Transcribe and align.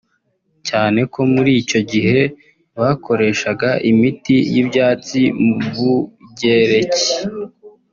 cyane 0.67 0.99
ko 1.13 1.19
muri 1.33 1.51
icyo 1.61 1.79
gihe 1.91 2.19
bakoreshaga 2.79 3.69
imiti 3.91 4.35
y’ibyatsi 4.53 5.19
mu 5.43 5.55
Bugereki 5.75 7.11